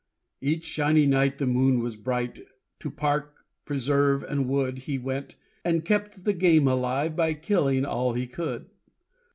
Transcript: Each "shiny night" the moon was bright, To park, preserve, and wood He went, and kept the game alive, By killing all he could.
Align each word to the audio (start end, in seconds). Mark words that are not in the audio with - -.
Each 0.41 0.65
"shiny 0.65 1.05
night" 1.05 1.37
the 1.37 1.45
moon 1.45 1.77
was 1.77 1.95
bright, 1.95 2.39
To 2.79 2.89
park, 2.89 3.45
preserve, 3.65 4.23
and 4.23 4.49
wood 4.49 4.79
He 4.79 4.97
went, 4.97 5.37
and 5.63 5.85
kept 5.85 6.23
the 6.23 6.33
game 6.33 6.67
alive, 6.67 7.15
By 7.15 7.35
killing 7.35 7.85
all 7.85 8.13
he 8.13 8.25
could. 8.25 8.65